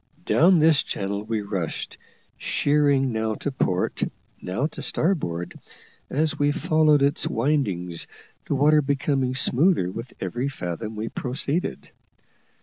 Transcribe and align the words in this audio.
Down 0.25 0.57
this 0.57 0.81
channel 0.81 1.23
we 1.23 1.43
rushed, 1.43 1.99
sheering 2.35 3.11
now 3.11 3.35
to 3.35 3.51
port, 3.51 4.01
now 4.41 4.65
to 4.65 4.81
starboard, 4.81 5.53
as 6.09 6.39
we 6.39 6.51
followed 6.51 7.03
its 7.03 7.27
windings, 7.27 8.07
the 8.47 8.55
water 8.55 8.81
becoming 8.81 9.35
smoother 9.35 9.91
with 9.91 10.11
every 10.19 10.47
fathom 10.47 10.95
we 10.95 11.09
proceeded. 11.09 11.91